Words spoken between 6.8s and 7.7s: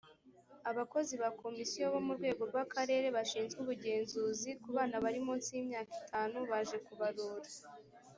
ku barura